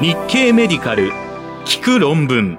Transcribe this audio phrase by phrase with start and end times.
[0.00, 1.12] 日経メディカル
[1.64, 2.58] 聞く論文。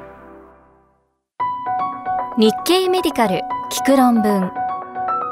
[2.38, 4.54] 日経メディカル聞く論文。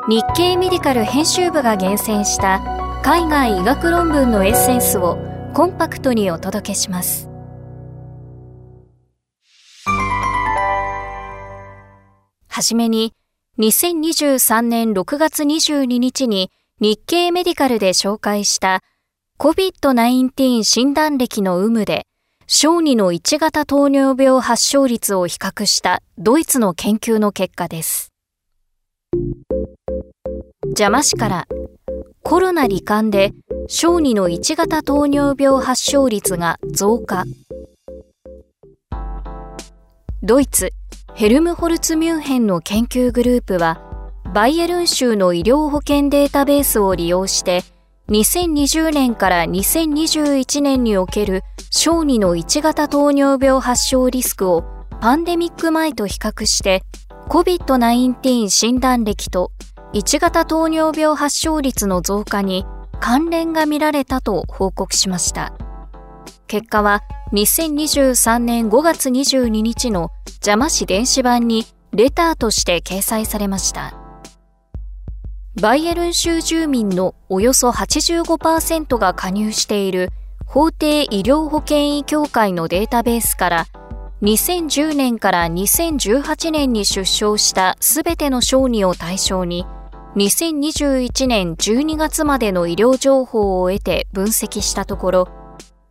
[0.09, 2.61] 日経メディカル編集部が厳選した
[3.03, 5.17] 海外医学論文のエッセンスを
[5.53, 7.29] コンパクトにお届けします。
[12.49, 13.13] はじめに
[13.59, 18.81] 2023年6月22日に日経メディカルで紹介した
[19.39, 22.05] COVID-19 診断歴の有無で
[22.47, 28.13] 小児の1型糖尿病発症率を比較したドイツの研究の結果です。
[30.67, 31.47] 邪魔市から
[32.21, 33.33] コロナ罹患で
[33.67, 37.25] 小児の1型糖尿病発症率が増加。
[40.21, 40.69] ドイツ
[41.15, 43.81] ヘルムホルツミュンヘンの研究グループは
[44.33, 47.63] バイエルン州の医療保険データベースを利用して
[48.09, 54.65] 2020年から2021年における小児の1型糖尿病発症リスクを
[54.99, 56.83] パンデミック前と比較して
[57.29, 59.51] COVID-19 診断歴と
[59.93, 62.65] 1型糖尿病発症率の増加に
[62.99, 65.53] 関連が見られたと報告しました。
[66.47, 74.02] 結果は2023年5月22日の邪魔市電子版にレターとして掲載されました。
[75.61, 80.09] バイエルン州住民のおよそ85%が加入している
[80.47, 83.67] 法定医療保険医協会のデータベースから
[84.23, 89.67] 2010年から2018年に出生したすべての小児を対象に
[90.15, 95.27] 2021年12月までの医療情報を得て分析したところ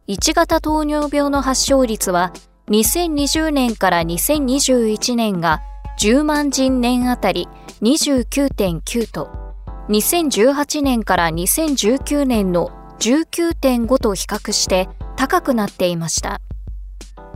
[0.09, 2.33] 1型糖尿病の発症率は
[2.69, 5.61] 2020年から2021年が
[6.01, 7.49] 10万人年あたり
[7.81, 9.42] 29.9と
[9.89, 16.41] 2018年から2019年の19.5と比較して高くなっていました。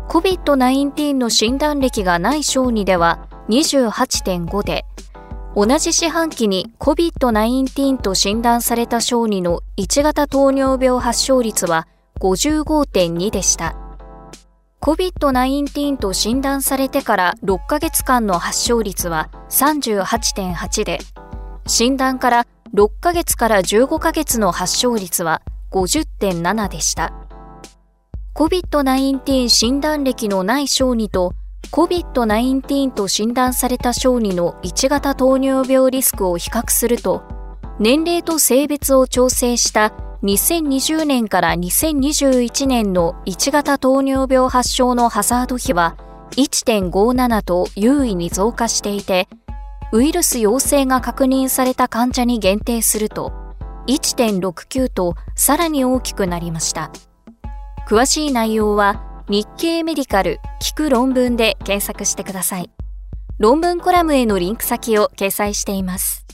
[0.09, 4.85] COVID-19 の診断歴がない小児では28.5で、
[5.57, 11.89] 同じ四半期に COVID-19 と診断された小児の1型糖尿病発症率は
[12.21, 13.75] 55.2でした。
[14.81, 21.01] COVID-19 と診断されてから6ヶ月間の発症率は38.8で、
[21.67, 27.13] 診断から6ヶ月から15ヶ月の発症率は50.7でした。
[28.35, 31.33] COVID-19 診断歴のない小児と
[31.73, 37.23] COVID-19 と診断された小児の1型糖尿病リスクを比較すると、
[37.79, 45.97] 年齢と性別を調整した2020年から2021年の1型糖尿病発症のハザード比は
[46.33, 49.29] 1.57と優位に増加していて、
[49.93, 53.33] ウイルス陽性が確認された患者に限定すると
[53.87, 56.91] 1.69とさらに大きくなりました。
[57.89, 62.71] 詳しい内容は日経メディカル聞く論文で検索してください。
[63.39, 66.27] 論文コラムへのリンク先を掲載しています。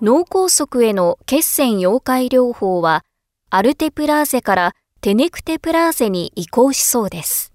[0.00, 3.04] 脳梗塞への血栓溶解療法は
[3.50, 7.52] アルテプラーゼからテネクテプラーゼに移行しそうです。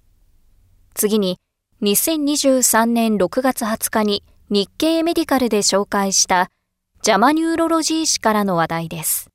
[0.93, 1.39] 次に
[1.85, 6.49] 2023年6月20日に日経メディカルで紹介した
[7.03, 9.29] ジャマニューロロジー誌からの話題です。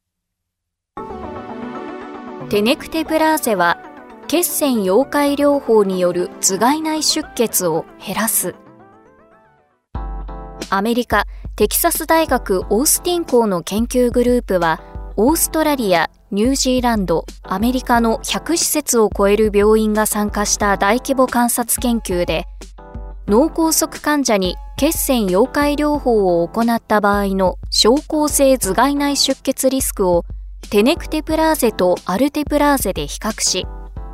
[2.48, 3.78] テネクテプラーゼは
[4.26, 8.56] 血栓溶解療法による頭蓋内出血を減らす。
[10.70, 14.80] アメリカテキサス大学オースティン校の研究グループは
[15.16, 22.46] オーストラリア、ニュージーランド、アメリカの100施設を超える病院が参加した大規模観察研究で、
[23.26, 30.24] 脳梗塞患者に血栓溶解療法を行った場合の症候性頭蓋内出血リスクを
[30.70, 33.66] テネクテプラーゼとアルテプラーゼで比較し、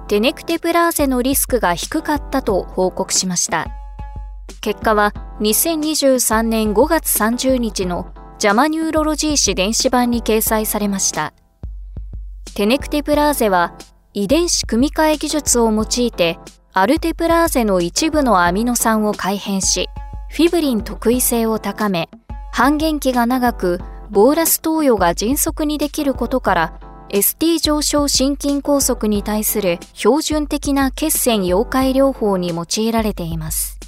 [0.09, 3.67] テネクテプラーゼのリスクが低かったと報告しました。
[4.61, 11.33] 結果は2023年5月30日のジャマニューロロジー誌電子版に掲載されました。
[12.55, 13.75] テネクテプラーゼは
[14.13, 16.39] 遺伝子組み換え技術を用いて
[16.79, 19.89] アルテプラーゼの一部のアミノ酸を改変し、
[20.29, 22.11] フィブリン特異性を高め、
[22.53, 23.81] 半減期が長く、
[24.11, 33.79] ボーラス投与が迅速にできることから、ST 上昇心筋梗塞に対する標準的な血栓溶解療法に用いられています。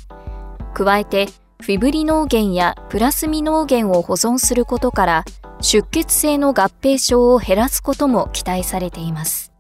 [0.73, 1.27] 加えて、
[1.61, 5.25] フィブリノーゲンやプラスミノーゲンを保存することから、
[5.61, 9.53] 出血性の合併症を減らすことも期待されています。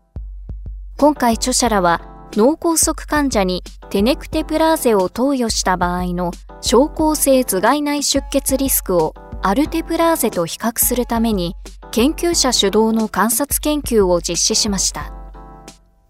[0.97, 2.00] 今回著者らは
[2.33, 6.31] 脳梗塞患者にテネクテプラーゼを投与した場合の
[6.61, 11.56] 症候性頭蓋内出血リスクをアルテプラーゼと比較するために
[11.91, 15.12] 研究者主導の観察研究を実施しました。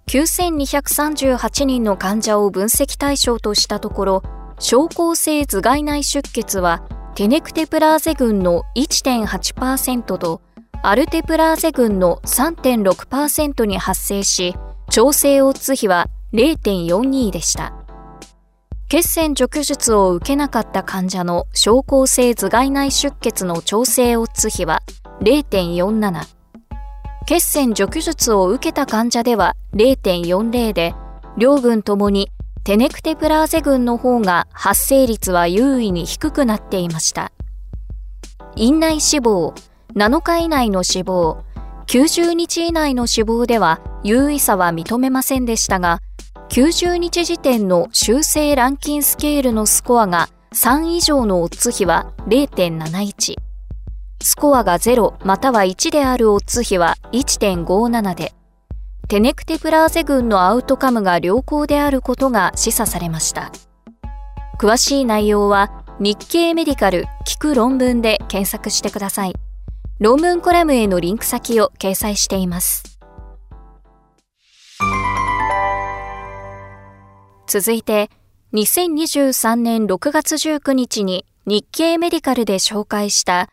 [0.09, 4.23] 9238人の患者を分析対象としたところ、
[4.59, 6.83] 症候性頭蓋内出血は
[7.15, 10.41] テネクテプラーゼ群の1.8%と
[10.83, 14.55] アルテプラーゼ群の3.6%に発生し、
[14.91, 17.73] 調整オッズ比は0.42でした。
[18.89, 24.83] 血栓除去術を受けなかった患者の症候性頭蓋内出血の調整オッズ比は
[25.21, 26.23] 0.47。
[27.27, 30.95] 血栓除去術を受けた患者では0.40で、
[31.37, 32.31] 両群ともに
[32.69, 37.33] テネクテプラーゼ群の方が発生率は優位に低くなっていました。
[38.57, 39.55] 院内死亡、
[39.95, 41.43] 7日以内の死亡、
[41.87, 46.01] 90日以内の死亡では優位差は認めませんでしたが、
[46.51, 53.37] 90日時点の修正ランキンスケールのスコアが3以上のオッズ比は0.71。
[54.21, 58.35] スコアが0または1であるオッズ比は1.57で、
[59.09, 63.51] テネクテプラーゼ群のアウトカムが良好であることが示唆されました。
[64.61, 69.35] 詳しい内容は日経メディカル聞く論文で検索してください。
[69.99, 72.99] 論文コラムへのリンク先を掲載しています。
[77.47, 78.11] 続いて、
[78.53, 83.49] 2023年6月19日に日経メディカルで紹介した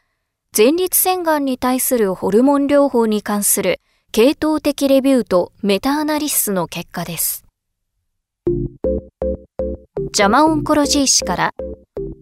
[0.55, 3.79] 前立腺がんに対するホルモン療法に関する
[4.15, 7.43] 系統的レビューとメタアナリシスの結果です。
[10.13, 11.53] ジャマオンコロジー氏から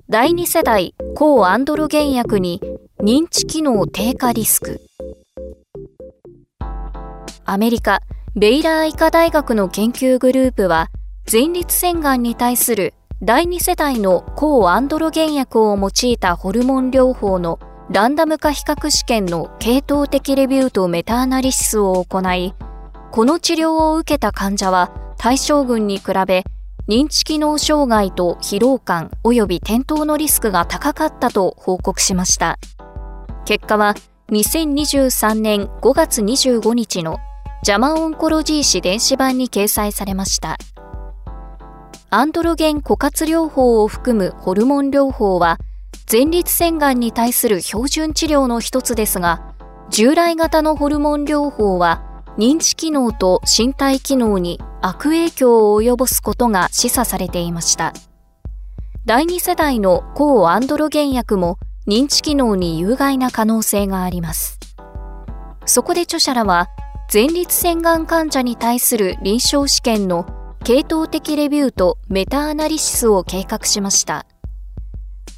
[0.09, 2.59] 第2世代抗アンドロゲン薬に
[2.97, 4.81] 認知機能低下リスク
[7.45, 8.01] アメリカ
[8.35, 10.87] ベイラー医科大学の研究グループは
[11.31, 22.55] 前立腺がんに対する第2世代の抗アンドロゲン薬を用いたホルモン療法のランダム化比較試験の系統的レビューとメタアナリシスを行い、
[23.11, 26.43] この治療を受けた患者は対象群に比べ
[26.87, 32.57] 認知機能障害と疲労感及び転倒のリスクが高かったと報告しました。
[33.45, 33.95] 結果は
[34.31, 37.17] 2023年5月25日の
[37.63, 40.57] ジャマオンコロジー誌電子版に掲載されました。
[42.09, 45.57] アンドロゲン枯渇療法を含むホルモン療法は、
[46.11, 49.53] 前立腺がんに対する標準治療の一つですが、
[49.89, 57.93] 従来型のホルモン療法は、認知機能と身体機能に悪影響を及ぼすことが示唆されていました。
[59.05, 61.57] 第2世代の抗アンドロゲン薬も
[61.87, 64.59] 認知機能に有害な可能性があります。
[65.65, 66.69] そこで著者らは、
[67.13, 70.25] 前立腺がん患者に対する臨床試験の
[70.63, 74.25] 系統的レビューとメタアナリシスを計画しました。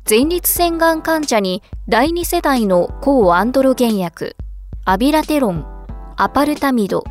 [0.08, 4.36] 前立腺がん患者に第2世代の抗アンドロゲン薬、
[4.86, 5.66] アビラテロン、
[6.16, 7.04] アパルタミド、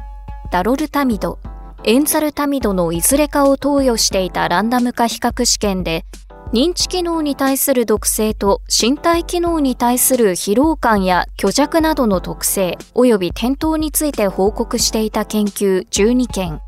[0.52, 1.41] ダロルタミド、
[1.82, 6.05] エンザルタミドのいずれかを投与していたランダム化比較試験で、
[6.52, 16.61] 認知機能に対する毒性と身体機能に対する疲労感や虚弱などの特性及び転倒について報告していた研究12件、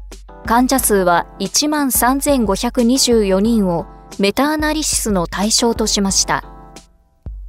[0.44, 3.86] 患者数は1万3524人を
[4.18, 6.42] メタアナリシスの対象としました。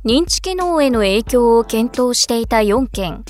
[0.04, 3.24] 認知機能への影響を検討していた4件、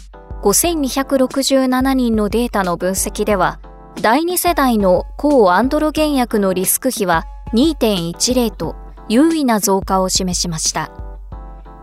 [0.44, 3.60] 5267人のデータの分析では、
[4.02, 8.76] 第2世代の抗アンドロゲン薬のリスク比は2.10と
[9.08, 10.92] 優位な増加を示しました。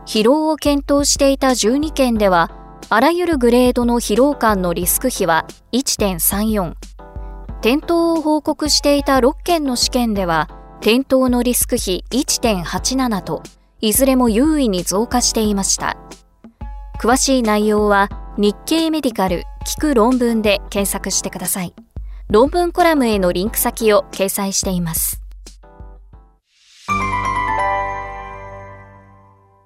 [0.07, 2.51] 疲労を検討していた12件では、
[2.89, 6.75] あらゆるグレードの疲労感のリスク比は1.34、
[7.61, 10.49] 転倒を報告していた6件の試験では、
[10.85, 13.43] 転倒のリスク比1.87と、
[13.81, 15.97] いずれも優位に増加していました。
[17.01, 21.75] 詳しい内容は日経メディカル聞く論文で検索してください。
[22.29, 25.23] 論文コラムへのリンク先を掲載しています。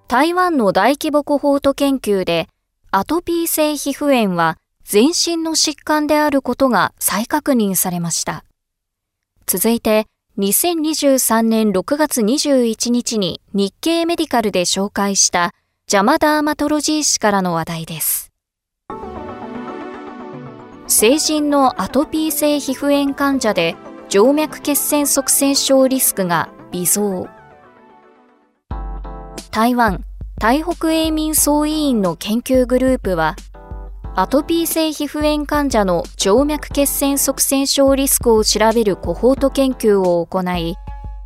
[0.06, 2.48] 台湾の大規模コホート研究で
[2.92, 8.44] アトピー性皮膚炎は全身の疾患であることが再確認されました。
[9.46, 10.06] 続いて、
[10.38, 15.52] 2023年6月21日に日経メディカルで紹介した
[15.88, 18.30] ジャマダーマトロジー氏からの話題です。
[20.86, 23.74] 成人のアトピー性皮膚炎患者で
[24.08, 27.26] 静脈血栓塞栓症リスクが微増。
[29.50, 30.04] 台湾
[30.38, 33.34] 台北永民総委員の研究グループは
[34.14, 40.76] アトピー性皮膚炎患者の静脈血栓塞栓症リスクを調べるコホート研究を行い、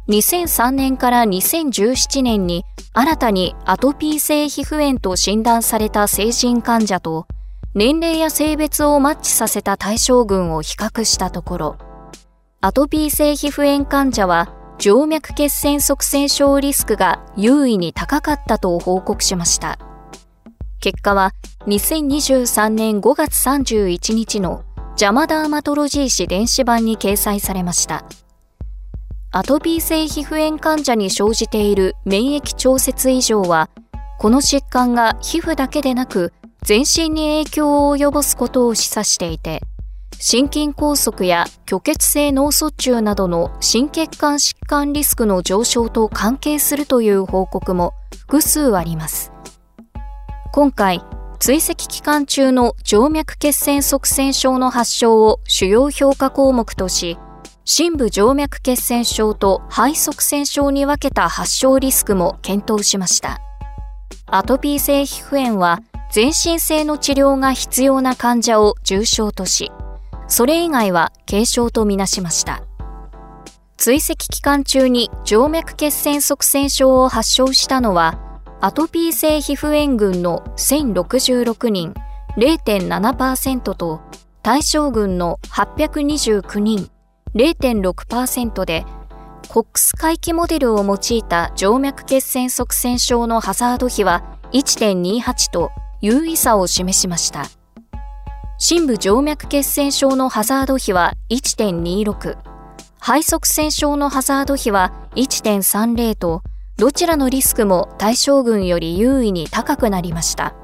[0.09, 7.27] 2003年から2017年に新たにアトピー性皮膚炎と診断された成人患者と
[7.75, 11.79] 年齢や性別をマッチさせた対象群を比較したところ、
[12.61, 19.79] アトピー性皮膚炎患者は静脈血栓塞栓症リスクが優位に高かったと報告しました。
[20.83, 21.31] 結果は
[21.69, 24.65] 2023年5月31日の
[24.97, 28.05] ジャマダーマトロジー誌電子版に掲載されました。
[29.31, 33.71] アトピー性皮膚炎患者に生じている免疫調節異常は、
[34.19, 36.33] この疾患が皮膚だけでなく
[36.65, 39.61] 全身に影響を及ぼすことを示唆していて、
[40.19, 49.33] 心筋梗塞や虚血性脳卒中などの心血管疾患リスクの上昇と関係するという報告も複数あります。
[50.55, 51.03] 今回、
[51.39, 57.17] 追跡期間中の静脈血栓塞栓症の発症を主要評価項目とし、
[57.65, 63.39] 深部静脈血栓症と肺塞栓症に分けた発症リスクも検討しました。
[64.27, 65.81] アトピー性皮膚炎は
[66.13, 69.73] 全身性の治療が必要な患者を重症とし、
[70.29, 72.63] それ以外は軽症とみなしました。
[73.79, 78.32] 追跡期間中に静脈血栓塞栓症を発症したのは、
[78.65, 81.95] アトピー性皮膚炎群の1066人
[82.37, 84.01] 0.7%と
[84.41, 86.89] 対象群の829人
[87.35, 88.87] 0.6%で、
[89.49, 97.47] コックス回帰モデルを用いた静脈血栓塞栓症のハザード比は1.28と優位差を示しました。
[98.59, 102.37] 深部静脈血栓症のハザード比は1.26、
[103.01, 106.45] 肺塞栓症のハザード比は1.30と、
[106.77, 110.55] どちらのリスクも対象群より優位に高くなりました。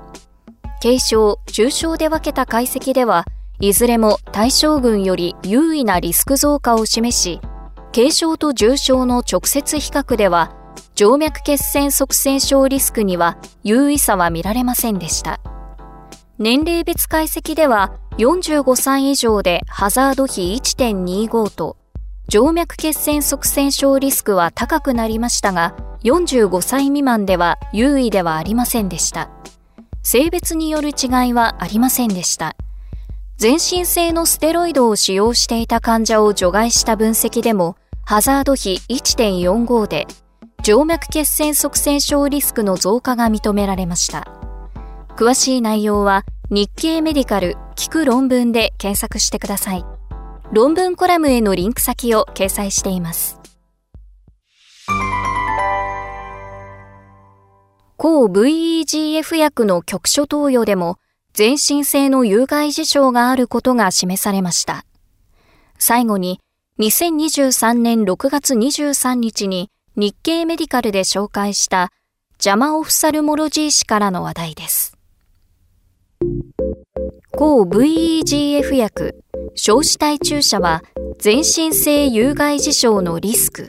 [0.82, 3.24] 軽症、重症で分けた解析では、
[3.60, 7.40] いずれも対象群より優位なリスク増加を示し、
[7.94, 10.54] 軽症と重症の直接比較では、
[10.94, 15.40] 静脈血栓塞栓症リスクには優位差は見られませんでした。
[16.38, 21.76] 年齢別解析では、45歳以上でハザード比1.25と、
[22.30, 29.30] 静脈血栓塞栓症リスクは高くなりましたが、45歳未満では優位ではありませんでした。
[30.02, 32.54] 性別による違いはありませんでした。
[33.38, 40.06] 全身性のステロイドを使用していた患者を除外した分析でも、ハザード比1.45で、
[40.62, 44.26] 静脈血栓塞栓症リスクの増加が認められました。
[45.16, 49.97] 詳しい内容は日経メディカル聞く論文で検索してください。
[50.50, 53.38] 論文コラムへのリンク先を掲載しています。
[57.96, 60.98] 抗 VEGF 薬の局所投与でも
[61.34, 64.84] 全身性の有害事象があることが示されました。
[65.78, 66.40] 最後に、
[66.78, 71.90] 2023年6月23日に日経メディカルで紹介した
[72.38, 74.97] ジャマオフサルモロジー誌からの話題です。
[77.38, 79.14] 抗 VEGF 薬、
[79.54, 80.82] 小子体注射は
[81.20, 83.68] 全身性有害事象のリスク。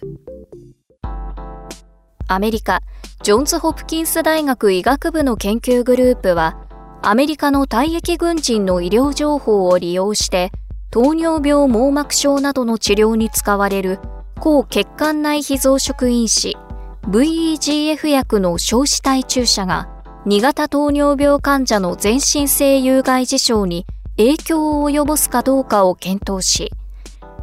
[2.28, 2.82] アメリカ、
[3.22, 6.58] ジョンズ・ホプキンス大学医学部の研究グループは、
[7.04, 10.52] アメリカの退役軍人の医療情報を利用して
[10.90, 14.00] 糖尿病網膜症などの治療に使われる
[14.40, 16.58] 抗血管内非増殖因子
[17.04, 23.86] VEGF 薬の小子体注射が2型糖尿病患者の全身性有害事象に
[24.18, 26.72] 影響を及ぼすかどうかを検討し、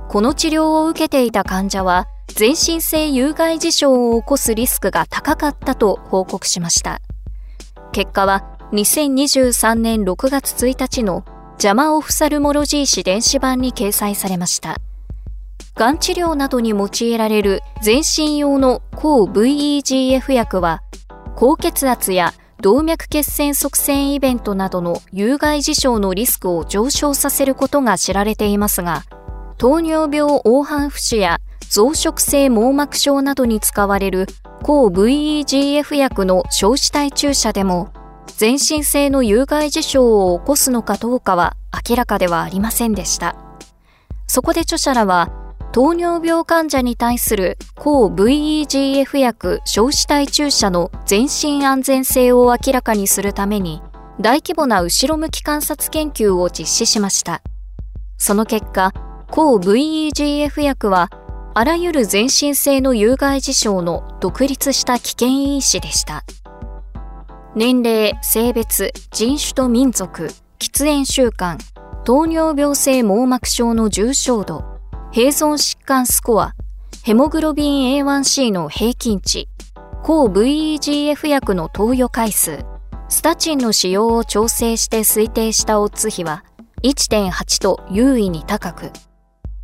[0.08, 7.00] この治療を受けていた患者は全身性有害事象を起こすリスクが高かったと報告しました。
[7.92, 11.24] 結果は2023年6月1日の
[11.56, 14.76] ジャマオフサルモロジー誌電子版に掲載されました。
[15.76, 20.82] がん治療などに用いられる全身用の抗 VEGF 薬は、
[21.36, 29.04] 高血圧や動脈血栓塞栓イベントなどの有害事象のリスクを上昇させることが知られていますが、
[29.58, 34.26] 糖尿病黄斑不死や増殖性網膜症などに使われる
[34.62, 37.92] 抗 VEGF 薬の小子体注射でも
[38.26, 41.56] 全身性の有害事象を起こすのかどうかは
[41.88, 43.36] 明らかではありませんでした。
[44.26, 45.30] そこで著者らは、
[45.72, 53.82] 糖尿病患者に対する抗 VEGF 薬小子体注射の全身安全性を明らかにするために、
[54.18, 57.42] 大規模な後ろ向き観察研究を実施しました。
[58.16, 58.92] その結果、
[59.30, 61.10] 抗 VEGF 薬は、
[61.54, 66.24] あらゆる全身性の有害事象の独立した危険因子でした。
[67.54, 71.58] 年齢、性別、人種と民族、喫煙習慣、
[72.04, 74.75] 糖尿病性網膜症の重症度、
[75.12, 76.54] 併存疾患スコア、
[77.02, 79.48] ヘモグロビン A1C の平均値、
[80.02, 82.64] 抗 VEGF 薬の投与回数、
[83.08, 86.44] スタチンの使用を調整して推定したオッズ比は
[86.82, 88.90] 1.8と優位に高く、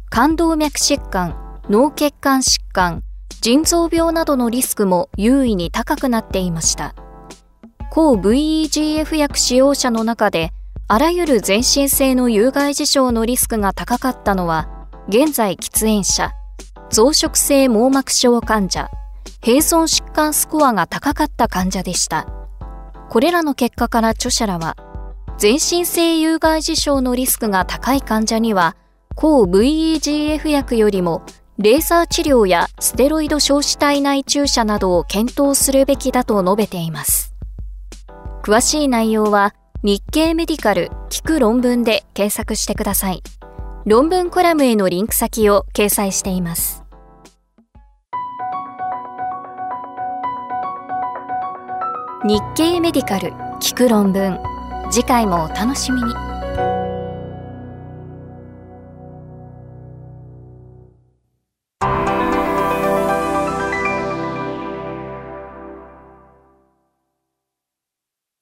[0.09, 1.37] 冠動脈疾患、
[1.69, 3.03] 脳血管疾患、
[3.43, 6.95] 腎臓病などのリスクも優位に高くなっていました。
[7.91, 10.53] 抗 VEGF 薬使用者の中で、
[10.89, 14.82] あらゆる全身性の有害事象のリスクが高かったのは、
[15.13, 16.33] 現在喫煙者、
[16.89, 18.89] 増殖性網膜症患者、
[19.43, 22.27] 併存疾患スコアが高かった患者でした。
[23.11, 24.75] これらの結果から著者らは、
[25.37, 28.75] 全身性有害事象のリスクが高い患者には、
[29.15, 31.21] 抗 VEGF 薬よりも、
[31.59, 37.35] レーザー治療やステロイド小子体内注射などを検討するべきだと述べています。
[38.43, 39.53] 詳しい内容は、
[39.83, 43.23] 日経メディカル聞く論文で検索してください。
[43.85, 46.85] 論文コラムへのリンク先を掲載しています。
[52.25, 54.39] 日経メディカル聞く論文
[54.93, 56.32] 次回もお楽しみに。